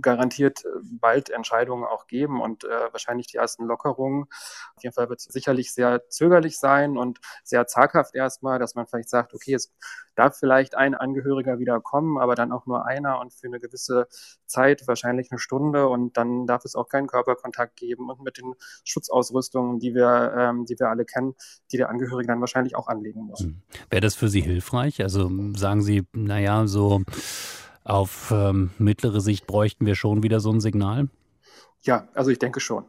garantiert 0.00 0.64
bald 0.82 1.30
Entscheidungen 1.30 1.84
auch 1.84 2.06
geben 2.06 2.40
und 2.40 2.64
äh, 2.64 2.68
wahrscheinlich 2.92 3.26
die 3.28 3.38
ersten 3.38 3.66
Lockerungen. 3.66 4.24
Auf 4.76 4.82
jeden 4.82 4.94
Fall 4.94 5.08
wird 5.08 5.20
es 5.20 5.26
sicherlich 5.26 5.72
sehr 5.72 6.08
zögerlich 6.08 6.58
sein 6.58 6.96
und 6.96 7.18
sehr 7.42 7.66
zaghaft 7.66 8.14
erstmal, 8.14 8.58
dass 8.58 8.74
man 8.74 8.86
vielleicht 8.86 9.08
sagt, 9.08 9.34
okay, 9.34 9.54
es 9.54 9.72
darf 10.14 10.36
vielleicht 10.36 10.74
ein 10.74 10.94
Angehöriger 10.94 11.58
wieder 11.58 11.80
kommen, 11.80 12.18
aber 12.18 12.34
dann 12.34 12.52
auch 12.52 12.66
nur 12.66 12.86
einer 12.86 13.20
und 13.20 13.32
für 13.32 13.46
eine 13.46 13.60
gewisse 13.60 14.08
Zeit, 14.46 14.86
wahrscheinlich 14.86 15.30
eine 15.30 15.38
Stunde 15.38 15.88
und 15.88 16.16
dann 16.16 16.46
darf 16.46 16.64
es 16.64 16.74
auch 16.74 16.88
keinen 16.88 17.06
Körperkontakt 17.06 17.76
geben 17.76 18.10
und 18.10 18.22
mit 18.22 18.38
den 18.38 18.54
Schutzausrüstungen, 18.84 19.78
die 19.78 19.94
wir, 19.94 20.34
ähm, 20.36 20.64
die 20.66 20.78
wir 20.78 20.88
alle 20.88 21.04
kennen, 21.04 21.34
die 21.72 21.76
der 21.76 21.88
Angehörige 21.88 22.28
dann 22.28 22.40
wahrscheinlich 22.40 22.76
auch 22.76 22.88
anlegen 22.88 23.22
muss. 23.22 23.40
Hm. 23.40 23.62
Wäre 23.90 24.00
das 24.00 24.14
für 24.14 24.28
Sie 24.28 24.40
hilfreich? 24.40 25.02
Also 25.02 25.30
sagen 25.56 25.82
Sie, 25.82 26.04
naja, 26.12 26.66
so 26.66 27.02
auf 27.84 28.32
ähm, 28.34 28.70
mittlere 28.78 29.20
Sicht 29.20 29.46
bräuchten 29.46 29.86
wir 29.86 29.94
schon 29.94 30.22
wieder 30.22 30.40
so 30.40 30.50
ein 30.52 30.60
Signal? 30.60 31.08
Ja, 31.86 32.08
also 32.14 32.30
ich 32.30 32.38
denke 32.38 32.58
schon. 32.58 32.84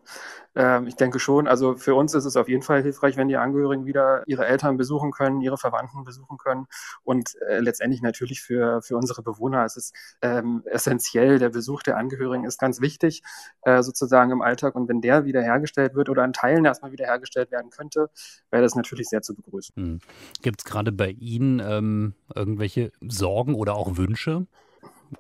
Ähm, 0.56 0.88
ich 0.88 0.96
denke 0.96 1.20
schon, 1.20 1.48
also 1.48 1.76
für 1.76 1.94
uns 1.94 2.16
ist 2.16 2.26
es 2.26 2.36
auf 2.36 2.50
jeden 2.50 2.64
Fall 2.64 2.82
hilfreich, 2.82 3.16
wenn 3.16 3.28
die 3.28 3.38
Angehörigen 3.38 3.86
wieder 3.86 4.24
ihre 4.26 4.48
Eltern 4.48 4.76
besuchen 4.76 5.12
können, 5.12 5.40
ihre 5.42 5.58
Verwandten 5.58 6.04
besuchen 6.04 6.38
können. 6.38 6.66
Und 7.04 7.36
äh, 7.48 7.60
letztendlich 7.60 8.02
natürlich 8.02 8.42
für, 8.42 8.82
für 8.82 8.98
unsere 8.98 9.22
Bewohner 9.22 9.66
ist 9.66 9.78
es 9.78 9.94
ähm, 10.24 10.64
essentiell. 10.66 11.38
Der 11.38 11.50
Besuch 11.50 11.84
der 11.84 11.98
Angehörigen 11.98 12.44
ist 12.44 12.60
ganz 12.60 12.82
wichtig, 12.82 13.22
äh, 13.62 13.84
sozusagen 13.84 14.32
im 14.32 14.42
Alltag. 14.42 14.74
Und 14.74 14.90
wenn 14.90 15.00
der 15.00 15.26
wiederhergestellt 15.26 15.94
wird 15.94 16.10
oder 16.10 16.24
an 16.24 16.34
Teilen 16.34 16.66
erstmal 16.66 16.92
wiederhergestellt 16.92 17.52
werden 17.52 17.70
könnte, 17.70 18.10
wäre 18.50 18.64
das 18.64 18.74
natürlich 18.74 19.10
sehr 19.10 19.22
zu 19.22 19.36
begrüßen. 19.36 19.76
Hm. 19.76 20.00
Gibt 20.42 20.62
es 20.62 20.66
gerade 20.66 20.92
bei 20.92 21.12
Ihnen 21.12 21.60
ähm, 21.60 22.16
irgendwelche 22.34 22.92
Sorgen 23.02 23.54
oder 23.54 23.76
auch 23.76 23.96
Wünsche? 23.98 24.48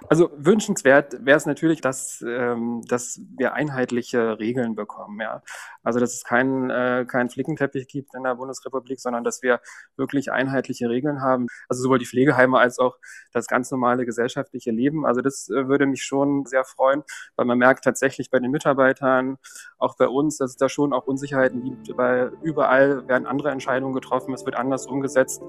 Also 0.10 0.30
wünschenswert 0.38 1.26
wäre 1.26 1.38
es 1.38 1.46
natürlich, 1.46 1.82
dass, 1.82 2.24
ähm, 2.26 2.82
dass 2.88 3.22
wir 3.38 3.54
einheitliche 3.54 4.40
Regeln 4.40 4.76
bekommen. 4.76 5.20
Ja? 5.22 5.42
Also 5.84 6.00
dass 6.00 6.14
es 6.14 6.24
keinen 6.24 6.70
äh, 6.70 7.06
keinen 7.08 7.30
Flickenteppich 7.30 7.88
gibt 7.88 8.14
in 8.16 8.24
der 8.24 8.36
Bundesrepublik, 8.36 9.00
sondern 9.00 9.24
dass 9.24 9.42
wir 9.42 9.62
wirklich 9.96 10.32
einheitliche 10.32 10.90
Regeln 10.90 11.22
haben. 11.22 11.48
Also 11.70 11.84
sowohl 11.84 12.00
die 12.00 12.06
Pflegeheime 12.06 12.60
als 12.60 12.80
auch 12.80 12.98
das 13.34 13.48
ganz 13.48 13.72
normale 13.72 14.06
gesellschaftliche 14.06 14.72
Leben. 14.72 15.06
Also 15.06 15.22
das 15.22 15.50
äh, 15.50 15.68
würde 15.68 15.86
mich 15.86 16.04
schon 16.04 16.46
sehr 16.46 16.66
freuen, 16.66 17.04
weil 17.36 17.46
man 17.46 17.58
merkt 17.58 17.84
tatsächlich 17.84 18.30
bei 18.30 18.40
den 18.40 18.52
Mitarbeitern, 18.52 19.38
auch 19.78 19.96
bei 19.98 20.08
uns, 20.08 20.38
dass 20.38 20.52
es 20.52 20.58
da 20.58 20.70
schon 20.70 20.94
auch 20.94 21.08
Unsicherheiten 21.08 21.64
gibt, 21.64 21.98
weil 21.98 22.34
überall 22.42 23.08
werden 23.08 23.26
andere 23.26 23.52
Entscheidungen 23.52 23.94
getroffen, 23.94 24.34
es 24.34 24.46
wird 24.46 24.56
anders 24.56 24.88
umgesetzt 24.88 25.42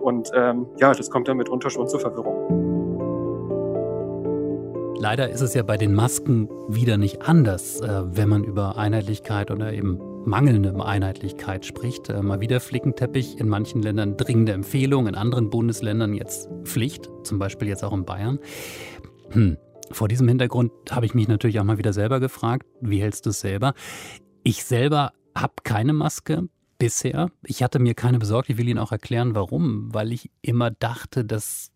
und 0.00 0.30
ähm, 0.34 0.66
ja, 0.78 0.92
das 0.92 1.10
kommt 1.10 1.28
dann 1.28 1.36
mitunter 1.36 1.70
schon 1.70 1.88
zur 1.88 2.00
Verwirrung. 2.00 2.55
Leider 5.08 5.30
ist 5.30 5.40
es 5.40 5.54
ja 5.54 5.62
bei 5.62 5.76
den 5.76 5.94
Masken 5.94 6.48
wieder 6.68 6.96
nicht 6.96 7.22
anders, 7.22 7.80
äh, 7.80 8.02
wenn 8.16 8.28
man 8.28 8.42
über 8.42 8.76
Einheitlichkeit 8.76 9.52
oder 9.52 9.72
eben 9.72 10.00
mangelnde 10.24 10.74
Einheitlichkeit 10.84 11.64
spricht. 11.64 12.08
Äh, 12.08 12.22
mal 12.22 12.40
wieder 12.40 12.58
Flickenteppich, 12.58 13.38
in 13.38 13.48
manchen 13.48 13.82
Ländern 13.82 14.16
dringende 14.16 14.50
Empfehlung, 14.50 15.06
in 15.06 15.14
anderen 15.14 15.48
Bundesländern 15.48 16.12
jetzt 16.12 16.48
Pflicht, 16.64 17.08
zum 17.22 17.38
Beispiel 17.38 17.68
jetzt 17.68 17.84
auch 17.84 17.92
in 17.92 18.04
Bayern. 18.04 18.40
Hm. 19.30 19.56
Vor 19.92 20.08
diesem 20.08 20.26
Hintergrund 20.26 20.72
habe 20.90 21.06
ich 21.06 21.14
mich 21.14 21.28
natürlich 21.28 21.60
auch 21.60 21.64
mal 21.64 21.78
wieder 21.78 21.92
selber 21.92 22.18
gefragt, 22.18 22.66
wie 22.80 23.00
hältst 23.00 23.26
du 23.26 23.30
es 23.30 23.38
selber? 23.38 23.74
Ich 24.42 24.64
selber 24.64 25.12
habe 25.36 25.54
keine 25.62 25.92
Maske 25.92 26.48
bisher. 26.78 27.30
Ich 27.44 27.62
hatte 27.62 27.78
mir 27.78 27.94
keine 27.94 28.18
besorgt. 28.18 28.50
Ich 28.50 28.58
will 28.58 28.68
Ihnen 28.68 28.80
auch 28.80 28.90
erklären, 28.90 29.36
warum. 29.36 29.94
Weil 29.94 30.12
ich 30.12 30.30
immer 30.42 30.72
dachte, 30.72 31.24
dass 31.24 31.70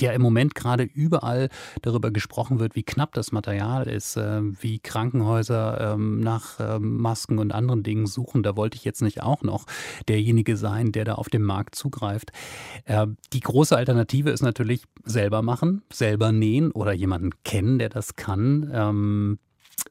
ja 0.00 0.12
im 0.12 0.22
Moment 0.22 0.54
gerade 0.54 0.84
überall 0.84 1.48
darüber 1.82 2.10
gesprochen 2.10 2.58
wird, 2.58 2.74
wie 2.74 2.82
knapp 2.82 3.14
das 3.14 3.32
Material 3.32 3.86
ist, 3.88 4.16
äh, 4.16 4.40
wie 4.42 4.78
Krankenhäuser 4.78 5.94
ähm, 5.94 6.20
nach 6.20 6.60
ähm, 6.60 6.98
Masken 6.98 7.38
und 7.38 7.52
anderen 7.52 7.82
Dingen 7.82 8.06
suchen. 8.06 8.42
Da 8.42 8.56
wollte 8.56 8.76
ich 8.76 8.84
jetzt 8.84 9.02
nicht 9.02 9.22
auch 9.22 9.42
noch 9.42 9.66
derjenige 10.08 10.56
sein, 10.56 10.92
der 10.92 11.04
da 11.04 11.14
auf 11.14 11.28
dem 11.28 11.42
Markt 11.42 11.74
zugreift. 11.74 12.32
Äh, 12.84 13.06
die 13.32 13.40
große 13.40 13.76
Alternative 13.76 14.30
ist 14.30 14.42
natürlich 14.42 14.84
selber 15.04 15.42
machen, 15.42 15.82
selber 15.92 16.32
nähen 16.32 16.70
oder 16.72 16.92
jemanden 16.92 17.30
kennen, 17.44 17.78
der 17.78 17.88
das 17.88 18.16
kann. 18.16 18.70
Ähm, 18.72 19.38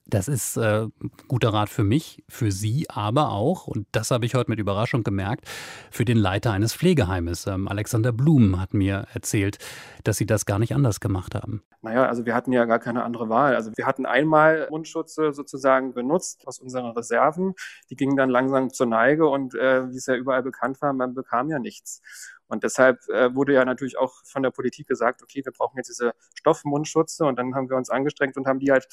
das 0.05 0.27
ist 0.27 0.57
äh, 0.57 0.87
guter 1.27 1.49
Rat 1.49 1.69
für 1.69 1.83
mich, 1.83 2.23
für 2.29 2.51
Sie 2.51 2.85
aber 2.89 3.31
auch, 3.31 3.67
und 3.67 3.87
das 3.91 4.11
habe 4.11 4.25
ich 4.25 4.35
heute 4.35 4.49
mit 4.49 4.59
Überraschung 4.59 5.03
gemerkt, 5.03 5.45
für 5.91 6.05
den 6.05 6.17
Leiter 6.17 6.51
eines 6.51 6.73
Pflegeheimes. 6.73 7.47
Ähm, 7.47 7.67
Alexander 7.67 8.11
Blum 8.11 8.59
hat 8.59 8.73
mir 8.73 9.07
erzählt, 9.13 9.57
dass 10.03 10.17
Sie 10.17 10.25
das 10.25 10.45
gar 10.45 10.59
nicht 10.59 10.73
anders 10.73 10.99
gemacht 10.99 11.35
haben. 11.35 11.63
Naja, 11.81 12.05
also 12.05 12.25
wir 12.25 12.33
hatten 12.33 12.51
ja 12.51 12.65
gar 12.65 12.79
keine 12.79 13.03
andere 13.03 13.29
Wahl. 13.29 13.55
Also 13.55 13.71
wir 13.75 13.85
hatten 13.85 14.05
einmal 14.05 14.67
Mundschutze 14.71 15.33
sozusagen 15.33 15.93
benutzt 15.93 16.47
aus 16.47 16.59
unseren 16.59 16.91
Reserven. 16.91 17.53
Die 17.89 17.95
gingen 17.95 18.17
dann 18.17 18.29
langsam 18.29 18.71
zur 18.71 18.87
Neige 18.87 19.27
und 19.27 19.53
äh, 19.55 19.91
wie 19.91 19.97
es 19.97 20.07
ja 20.07 20.15
überall 20.15 20.43
bekannt 20.43 20.81
war, 20.81 20.93
man 20.93 21.13
bekam 21.13 21.49
ja 21.49 21.59
nichts. 21.59 22.01
Und 22.47 22.63
deshalb 22.63 23.07
äh, 23.09 23.33
wurde 23.33 23.53
ja 23.53 23.65
natürlich 23.65 23.97
auch 23.97 24.13
von 24.23 24.43
der 24.43 24.51
Politik 24.51 24.87
gesagt, 24.87 25.23
okay, 25.23 25.43
wir 25.43 25.51
brauchen 25.51 25.77
jetzt 25.77 25.89
diese 25.89 26.13
Stoffmundschutze 26.35 27.25
und 27.25 27.37
dann 27.37 27.55
haben 27.55 27.69
wir 27.69 27.77
uns 27.77 27.89
angestrengt 27.89 28.37
und 28.37 28.45
haben 28.45 28.59
die 28.59 28.71
halt 28.71 28.87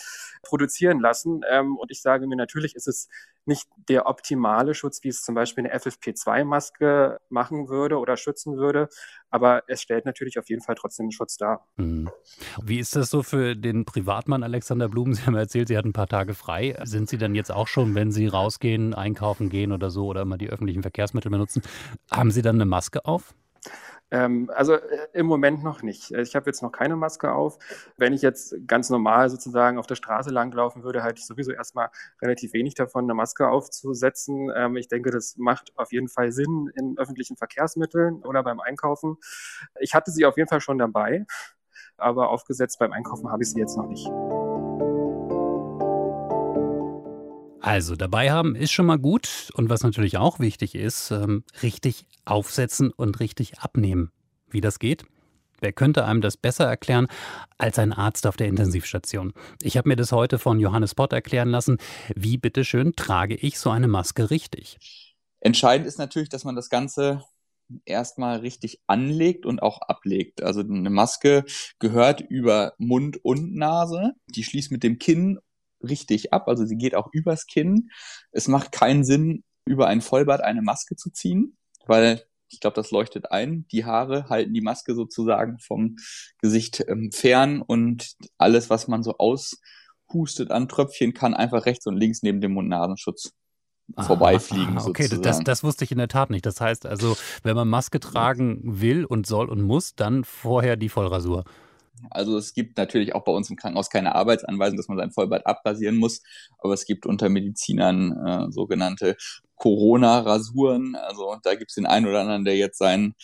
produzieren 0.83 1.01
lassen. 1.01 1.41
Ähm, 1.51 1.77
und 1.77 1.91
ich 1.91 2.03
sage 2.03 2.27
mir, 2.27 2.37
natürlich 2.37 2.75
ist 2.75 2.89
es 2.89 3.09
nicht 3.45 3.69
der 3.89 4.07
optimale 4.07 4.75
Schutz, 4.75 5.03
wie 5.03 5.09
es 5.09 5.23
zum 5.23 5.35
Beispiel 5.35 5.65
eine 5.65 5.75
FFP2-Maske 5.77 7.19
machen 7.29 7.69
würde 7.69 7.99
oder 7.99 8.17
schützen 8.17 8.57
würde, 8.57 8.89
aber 9.31 9.65
es 9.67 9.83
stellt 9.83 10.05
natürlich 10.05 10.39
auf 10.39 10.49
jeden 10.49 10.63
Fall 10.63 10.77
trotzdem 10.77 11.05
einen 11.05 11.13
Schutz 11.13 11.37
dar. 11.37 11.67
Mhm. 11.77 12.09
Wie 12.63 12.79
ist 12.79 12.95
das 12.95 13.11
so 13.11 13.23
für 13.25 13.57
den 13.57 13.85
Privatmann 13.85 14.45
Alexander 14.45 14.89
Blum? 14.89 15.13
Sie 15.15 15.23
haben 15.23 15.35
erzählt, 15.35 15.69
Sie 15.69 15.77
hatten 15.77 15.89
ein 15.89 15.93
paar 15.93 16.07
Tage 16.07 16.35
frei. 16.35 16.77
Sind 16.85 17.09
Sie 17.09 17.19
dann 17.19 17.35
jetzt 17.35 17.51
auch 17.51 17.67
schon, 17.67 17.95
wenn 17.95 18.13
Sie 18.13 18.27
rausgehen, 18.29 18.95
einkaufen 18.95 19.49
gehen 19.49 19.73
oder 19.73 19.91
so 19.91 20.07
oder 20.07 20.23
immer 20.23 20.39
die 20.39 20.49
öffentlichen 20.49 20.83
Verkehrsmittel 20.83 21.31
benutzen, 21.31 21.63
haben 22.11 22.31
Sie 22.31 22.43
dann 22.43 22.57
eine 22.57 22.67
Maske 22.67 23.05
auf? 23.05 23.35
Ähm, 24.13 24.51
also 24.55 24.75
äh, 24.75 25.09
im 25.15 25.27
Moment 25.27 25.65
noch 25.65 25.83
nicht. 25.83 26.11
Ich 26.13 26.37
habe 26.37 26.47
jetzt 26.47 26.63
noch 26.63 26.71
keine 26.71 26.97
Maske 26.97 27.33
auf. 27.33 27.59
Wenn 27.97 28.13
ich 28.13 28.21
jetzt 28.21 28.55
ganz 28.67 28.91
normal 28.91 29.31
sozusagen 29.31 29.79
auf 29.79 29.87
der 29.87 29.95
Straße 29.95 30.29
langlaufen 30.31 30.85
würde, 30.85 31.03
halte 31.03 31.19
ich 31.19 31.27
sowieso 31.27 31.51
erstmal 31.51 31.89
relativ 32.21 32.53
wenig 32.53 32.75
davon, 32.75 33.05
eine 33.05 33.15
Maske 33.15 33.49
aufzusetzen. 33.49 34.53
Ähm, 34.55 34.77
ich 34.77 34.89
denke, 34.89 35.11
das 35.11 35.37
macht 35.39 35.73
auf 35.77 35.93
jeden 35.93 36.09
Fall 36.09 36.31
Sinn 36.31 36.71
in 36.77 36.99
öffentlichen 36.99 37.39
Verkehrsmitteln 37.39 38.23
oder 38.23 38.43
beim 38.43 38.61
Einkaufen. 38.61 39.17
Ich 39.81 39.95
hatte 39.95 40.11
sie 40.11 40.27
auf 40.27 40.37
jeden 40.37 40.49
Fall 40.49 40.61
schon 40.61 40.77
dabei, 40.77 41.25
aber 41.97 42.29
aufgesetzt 42.29 42.79
beim 42.79 42.93
Einkaufen 42.93 43.31
habe 43.31 43.43
ich 43.43 43.51
sie 43.51 43.61
jetzt 43.61 43.79
noch 43.79 43.87
nicht. 43.87 44.07
Also 47.63 47.95
dabei 47.95 48.33
haben 48.33 48.57
ist 48.57 48.73
schon 48.73 48.87
mal 48.87 48.99
gut 48.99 49.51
und 49.55 49.71
was 49.71 49.85
natürlich 49.85 50.17
auch 50.17 50.41
wichtig 50.41 50.75
ist, 50.75 51.13
ähm, 51.13 51.45
richtig 51.63 52.07
aufsetzen 52.25 52.91
und 52.91 53.21
richtig 53.21 53.61
abnehmen. 53.61 54.11
Wie 54.51 54.61
das 54.61 54.81
geht? 54.81 55.05
Wer 55.61 55.73
könnte 55.73 56.05
einem 56.05 56.21
das 56.23 56.37
besser 56.37 56.65
erklären 56.65 57.07
als 57.59 57.79
ein 57.79 57.93
Arzt 57.93 58.27
auf 58.27 58.37
der 58.37 58.49
Intensivstation? 58.49 59.33
Ich 59.63 59.77
habe 59.77 59.89
mir 59.89 59.95
das 59.95 60.11
heute 60.11 60.41
von 60.41 60.59
Johannes 60.59 60.97
Pott 60.97 61.13
erklären 61.13 61.51
lassen. 61.51 61.79
Wie 62.17 62.37
bitteschön 62.37 62.97
trage 62.97 63.37
ich 63.37 63.61
so 63.61 63.71
eine 63.71 63.87
Maske 63.87 64.31
richtig? 64.31 65.15
Entscheidend 65.39 65.87
ist 65.87 65.99
natürlich, 65.99 66.31
dass 66.31 66.43
man 66.43 66.57
das 66.57 66.69
Ganze 66.69 67.23
erstmal 67.85 68.41
richtig 68.41 68.81
anlegt 68.89 69.47
und 69.47 69.63
auch 69.63 69.81
ablegt. 69.83 70.43
Also 70.43 70.63
eine 70.63 70.91
Maske 70.91 71.45
gehört 71.79 72.23
über 72.23 72.75
Mund 72.79 73.25
und 73.25 73.55
Nase. 73.55 74.15
Die 74.35 74.43
schließt 74.43 74.73
mit 74.73 74.83
dem 74.83 74.99
Kinn 74.99 75.39
richtig 75.83 76.33
ab, 76.33 76.49
also 76.49 76.65
sie 76.65 76.77
geht 76.77 76.95
auch 76.95 77.09
übers 77.13 77.47
Kinn. 77.47 77.91
Es 78.31 78.49
macht 78.49 78.73
keinen 78.73 79.05
Sinn, 79.05 79.45
über 79.65 79.87
ein 79.87 80.01
Vollbart 80.01 80.43
eine 80.43 80.63
Maske 80.63 80.97
zu 80.97 81.11
ziehen, 81.11 81.57
weil 81.87 82.23
ich 82.49 82.61
glaube, 82.61 82.75
das 82.75 82.91
leuchtet 82.91 83.31
ein. 83.33 83.67
Die 83.73 83.85
Haare 83.85 84.29
halten 84.29 84.53
die 84.53 84.61
Maske 84.61 84.95
sozusagen 84.95 85.59
vom 85.59 85.97
Gesicht 86.39 86.85
ähm, 86.87 87.11
fern 87.11 87.63
und 87.63 88.13
alles, 88.39 88.69
was 88.69 88.89
man 88.89 89.03
so 89.03 89.17
aushustet 89.19 90.51
an 90.51 90.69
Tröpfchen, 90.69 91.15
kann 91.15 91.35
einfach 91.35 91.65
rechts 91.65 91.87
und 91.87 91.97
links 91.97 92.23
neben 92.23 92.41
dem 92.41 92.53
Mund-Nasenschutz 92.53 93.33
vorbeifliegen. 93.99 94.79
Ah, 94.79 94.85
okay, 94.87 95.09
das, 95.09 95.41
das 95.41 95.65
wusste 95.65 95.85
ich 95.85 95.93
in 95.93 95.99
der 95.99 96.09
Tat 96.09 96.31
nicht. 96.31 96.47
Das 96.47 96.61
heißt 96.61 96.87
also, 96.87 97.17
wenn 97.43 97.57
man 97.57 97.69
Maske 97.69 98.01
tragen 98.01 98.61
will 98.63 99.05
und 99.05 99.27
soll 99.27 99.49
und 99.49 99.63
muss, 99.63 99.95
dann 99.95 100.25
vorher 100.25 100.77
die 100.77 100.89
Vollrasur. 100.89 101.45
Also 102.11 102.37
es 102.37 102.55
gibt 102.55 102.77
natürlich 102.77 103.15
auch 103.15 103.25
bei 103.25 103.33
uns 103.33 103.51
im 103.51 103.57
Krankenhaus 103.57 103.91
keine 103.91 104.15
Arbeitsanweisung, 104.15 104.77
dass 104.77 104.89
man 104.89 104.99
sein 104.99 105.13
Vollbart 105.13 105.47
abrasieren 105.47 105.97
muss, 105.97 106.23
aber 106.59 106.75
es 106.75 106.85
gibt 106.85 107.07
unter 107.07 107.29
Medizinern 107.29 108.13
äh, 108.27 108.53
sogenannte 108.53 109.17
Corona-Rasuren. 109.57 110.97
Also 110.97 111.37
da 111.43 111.55
gibt 111.55 111.71
es 111.71 111.77
den 111.77 111.87
einen 111.87 112.07
oder 112.07 112.21
anderen, 112.21 112.45
der 112.45 112.57
jetzt 112.57 112.79
sein 112.79 113.15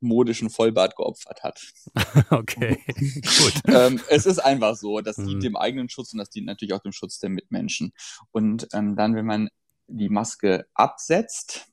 modischen 0.00 0.50
Vollbart 0.50 0.96
geopfert 0.96 1.42
hat. 1.42 1.60
okay, 2.30 2.78
gut. 2.86 3.54
ähm, 3.68 4.00
es 4.10 4.26
ist 4.26 4.38
einfach 4.38 4.76
so, 4.76 5.00
das 5.00 5.16
Mhm. 5.16 5.26
dient 5.26 5.42
dem 5.44 5.56
eigenen 5.56 5.88
Schutz 5.88 6.12
und 6.12 6.18
das 6.18 6.30
dient 6.30 6.46
natürlich 6.46 6.74
auch 6.74 6.82
dem 6.82 6.92
Schutz 6.92 7.18
der 7.18 7.30
Mitmenschen. 7.30 7.92
Und 8.30 8.68
ähm, 8.72 8.96
dann, 8.96 9.14
wenn 9.14 9.26
man 9.26 9.48
die 9.88 10.08
Maske 10.08 10.66
absetzt, 10.74 11.66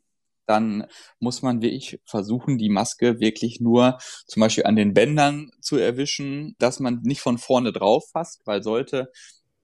dann 0.46 0.86
muss 1.20 1.42
man 1.42 1.62
wirklich 1.62 2.00
versuchen, 2.06 2.58
die 2.58 2.70
Maske 2.70 3.20
wirklich 3.20 3.60
nur 3.60 3.98
zum 4.28 4.42
Beispiel 4.42 4.66
an 4.66 4.76
den 4.76 4.94
Bändern 4.94 5.52
zu 5.62 5.78
erwischen, 5.78 6.56
dass 6.60 6.80
man 6.80 7.00
nicht 7.04 7.22
von 7.22 7.38
vorne 7.38 7.72
drauf 7.72 8.06
fasst, 8.12 8.42
weil 8.46 8.64
sollte 8.64 9.12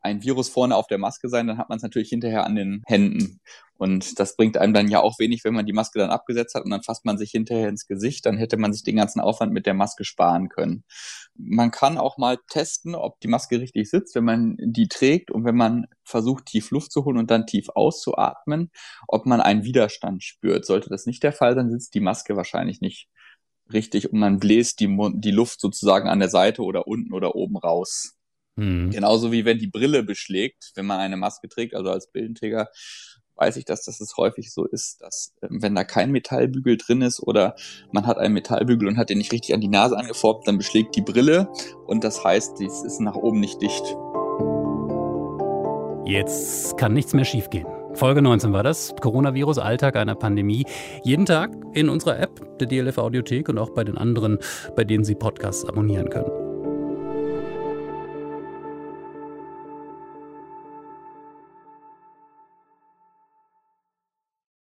ein 0.02 0.24
Virus 0.24 0.50
vorne 0.50 0.76
auf 0.76 0.88
der 0.88 0.98
Maske 0.98 1.30
sein, 1.30 1.48
dann 1.48 1.58
hat 1.58 1.70
man 1.70 1.78
es 1.78 1.84
natürlich 1.84 2.10
hinterher 2.10 2.46
an 2.46 2.56
den 2.56 2.82
Händen. 2.86 3.42
Und 3.80 4.20
das 4.20 4.36
bringt 4.36 4.58
einem 4.58 4.74
dann 4.74 4.90
ja 4.90 5.00
auch 5.00 5.20
wenig, 5.20 5.46
wenn 5.46 5.54
man 5.54 5.66
die 5.66 5.72
Maske 5.72 6.00
dann 6.00 6.10
abgesetzt 6.10 6.54
hat 6.54 6.66
und 6.66 6.70
dann 6.70 6.84
fasst 6.84 7.06
man 7.06 7.18
sich 7.18 7.32
hinterher 7.32 7.70
ins 7.70 7.88
Gesicht, 7.88 8.26
dann 8.26 8.36
hätte 8.36 8.58
man 8.58 8.74
sich 8.74 8.84
den 8.84 8.98
ganzen 8.98 9.22
Aufwand 9.22 9.54
mit 9.54 9.66
der 9.66 9.74
Maske 9.74 10.04
sparen 10.04 10.50
können. 10.50 10.84
Man 11.34 11.72
kann 11.72 11.98
auch 11.98 12.18
mal 12.18 12.40
testen, 12.50 12.94
ob 12.94 13.22
die 13.22 13.30
Maske 13.30 13.62
richtig 13.62 13.90
sitzt, 13.90 14.16
wenn 14.16 14.26
man 14.26 14.58
die 14.60 14.90
trägt 14.90 15.32
und 15.32 15.46
wenn 15.46 15.56
man 15.56 15.88
versucht, 16.04 16.48
tief 16.48 16.72
Luft 16.72 16.92
zu 16.92 17.06
holen 17.06 17.18
und 17.18 17.32
dann 17.32 17.48
tief 17.48 17.70
auszuatmen, 17.70 18.70
ob 19.08 19.26
man 19.26 19.40
einen 19.40 19.64
Widerstand 19.64 20.26
spürt. 20.26 20.66
Sollte 20.66 20.90
das 20.90 21.06
nicht 21.06 21.24
der 21.24 21.32
Fall 21.32 21.56
sein, 21.56 21.72
sitzt 21.72 21.94
die 21.94 22.02
Maske 22.02 22.36
wahrscheinlich 22.36 22.82
nicht 22.82 23.08
richtig 23.72 24.12
und 24.12 24.20
man 24.20 24.40
bläst 24.40 24.82
die, 24.82 24.94
die 25.14 25.32
Luft 25.32 25.62
sozusagen 25.62 26.10
an 26.10 26.20
der 26.20 26.30
Seite 26.30 26.64
oder 26.64 26.86
unten 26.86 27.14
oder 27.14 27.34
oben 27.34 27.56
raus. 27.56 28.18
Hm. 28.58 28.90
Genauso 28.92 29.32
wie 29.32 29.46
wenn 29.46 29.58
die 29.58 29.68
Brille 29.68 30.04
beschlägt, 30.04 30.74
wenn 30.76 30.86
man 30.86 31.00
eine 31.00 31.16
Maske 31.16 31.48
trägt, 31.48 31.76
also 31.76 31.92
als 31.92 32.12
Brillenträger, 32.12 32.68
weiß 33.40 33.58
ich, 33.58 33.66
dass 33.66 33.86
das 33.86 34.00
häufig 34.18 34.52
so 34.52 34.66
ist, 34.66 35.02
dass 35.02 35.34
ähm, 35.42 35.62
wenn 35.62 35.76
da 35.76 35.84
kein 35.84 36.12
Metallbügel 36.12 36.78
drin 36.78 37.02
ist 37.02 37.22
oder 37.22 37.56
man 37.92 38.06
hat 38.06 38.18
einen 38.18 38.34
Metallbügel 38.34 38.88
und 38.88 38.98
hat 38.98 39.10
den 39.10 39.18
nicht 39.18 39.32
richtig 39.32 39.54
an 39.54 39.62
die 39.62 39.68
Nase 39.68 39.98
angeformt, 39.98 40.48
dann 40.48 40.58
beschlägt 40.58 40.96
die 40.96 41.02
Brille 41.02 41.50
und 41.88 42.04
das 42.04 42.24
heißt, 42.24 42.60
dies 42.60 42.84
ist 42.84 43.00
nach 43.00 43.16
oben 43.16 43.40
nicht 43.40 43.62
dicht. 43.62 43.96
Jetzt 46.06 46.78
kann 46.78 46.94
nichts 46.94 47.14
mehr 47.14 47.26
schiefgehen. 47.26 47.68
Folge 47.94 48.22
19 48.22 48.54
war 48.54 48.64
das. 48.64 48.96
Coronavirus, 49.02 49.60
Alltag 49.60 49.96
einer 49.96 50.16
Pandemie. 50.16 50.66
Jeden 51.04 51.26
Tag 51.26 51.52
in 51.74 51.90
unserer 51.90 52.20
App, 52.20 52.58
der 52.60 52.68
DLF 52.68 52.98
Audiothek 52.98 53.50
und 53.50 53.58
auch 53.58 53.72
bei 53.72 53.84
den 53.84 53.98
anderen, 53.98 54.40
bei 54.76 54.84
denen 54.84 55.04
Sie 55.04 55.16
Podcasts 55.16 55.66
abonnieren 55.66 56.10
können. 56.10 56.39